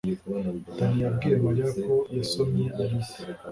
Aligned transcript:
danny 0.75 0.99
yabwiye 1.03 1.35
mariya 1.43 1.69
ko 1.83 1.93
yasomye 2.17 2.65
alice 2.81 3.19